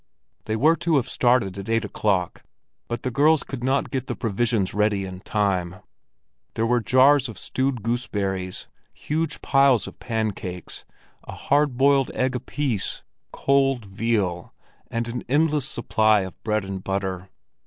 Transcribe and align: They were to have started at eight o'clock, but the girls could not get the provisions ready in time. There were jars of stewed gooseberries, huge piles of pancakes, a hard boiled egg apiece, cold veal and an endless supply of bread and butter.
They 0.45 0.55
were 0.55 0.75
to 0.77 0.95
have 0.95 1.07
started 1.07 1.59
at 1.59 1.69
eight 1.69 1.85
o'clock, 1.85 2.41
but 2.87 3.03
the 3.03 3.11
girls 3.11 3.43
could 3.43 3.63
not 3.63 3.91
get 3.91 4.07
the 4.07 4.15
provisions 4.15 4.73
ready 4.73 5.05
in 5.05 5.19
time. 5.19 5.75
There 6.55 6.65
were 6.65 6.79
jars 6.81 7.29
of 7.29 7.37
stewed 7.37 7.83
gooseberries, 7.83 8.67
huge 8.95 9.43
piles 9.43 9.85
of 9.85 9.99
pancakes, 9.99 10.85
a 11.25 11.33
hard 11.33 11.77
boiled 11.77 12.09
egg 12.15 12.35
apiece, 12.35 13.03
cold 13.31 13.85
veal 13.85 14.51
and 14.89 15.07
an 15.07 15.23
endless 15.29 15.69
supply 15.69 16.21
of 16.21 16.41
bread 16.43 16.65
and 16.65 16.83
butter. 16.83 17.29